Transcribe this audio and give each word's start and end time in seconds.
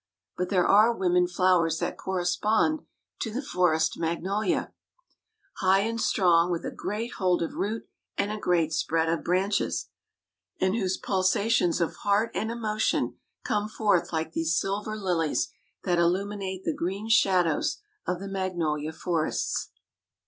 But 0.35 0.49
there 0.49 0.65
are 0.65 0.95
women 0.97 1.27
flowers 1.27 1.77
that 1.77 1.95
correspond 1.95 2.79
to 3.19 3.29
the 3.31 3.43
forest 3.43 3.99
magnolia, 3.99 4.73
high 5.57 5.81
and 5.81 6.01
strong, 6.01 6.49
with 6.49 6.65
a 6.65 6.71
great 6.71 7.11
hold 7.19 7.43
of 7.43 7.53
root 7.53 7.87
and 8.17 8.31
a 8.31 8.39
great 8.39 8.73
spread 8.73 9.09
of 9.09 9.23
branches; 9.23 9.89
and 10.59 10.75
whose 10.75 10.97
pulsations 10.97 11.79
of 11.79 11.97
heart 11.97 12.31
and 12.33 12.49
emotion 12.49 13.17
come 13.43 13.67
forth 13.69 14.11
like 14.11 14.31
these 14.31 14.59
silver 14.59 14.95
lilies 14.97 15.51
that 15.83 15.99
illuminate 15.99 16.63
the 16.63 16.73
green 16.73 17.07
shadows 17.07 17.77
of 18.07 18.19
the 18.19 18.27
magnolia 18.27 18.91
forests. 18.93 19.69